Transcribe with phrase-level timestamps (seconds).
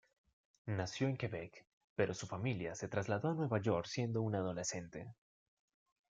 [0.65, 1.63] Nació en Quebec
[1.93, 5.13] pero su familia se trasladó a Nueva York siendo un adolescente.